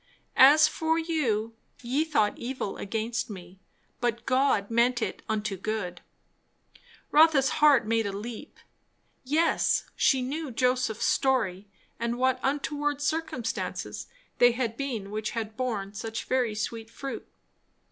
[0.35, 1.53] "As for you,
[1.83, 3.59] ye thought evil against me;
[3.99, 6.01] but God meant it unto good,"
[7.11, 8.57] Rotha's heart made a leap.
[9.23, 11.67] Yes, she knew Joseph's story,
[11.99, 14.07] and what untoward circumstances
[14.39, 17.27] they had been which had borne such very sweet fruit.